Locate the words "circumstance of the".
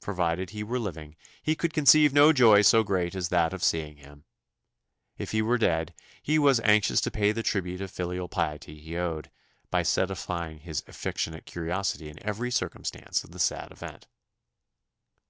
12.50-13.38